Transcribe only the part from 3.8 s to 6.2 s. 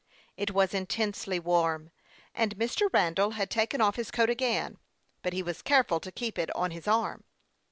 off nis coat again, but he was eareful to